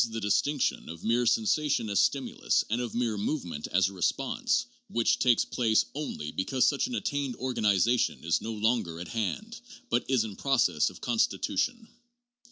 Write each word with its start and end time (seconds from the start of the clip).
the 0.09 0.19
distinction 0.19 0.89
of 0.89 1.03
mere 1.03 1.25
sensa 1.25 1.69
tion 1.69 1.87
as 1.87 1.99
stimulus 2.01 2.65
and 2.71 2.81
of 2.81 2.95
mere 2.95 3.19
movement 3.19 3.67
as 3.71 3.91
response, 3.91 4.65
which 4.89 5.19
takes 5.19 5.45
place 5.45 5.85
only 5.93 6.31
because 6.31 6.65
such 6.67 6.87
an 6.87 6.95
attained 6.95 7.35
organization 7.35 8.17
is 8.23 8.41
no 8.41 8.51
longer 8.51 8.99
at 8.99 9.09
hand, 9.09 9.61
but 9.91 10.03
is 10.09 10.23
in 10.23 10.35
process 10.35 10.89
of 10.89 11.01
constitution. 11.01 11.87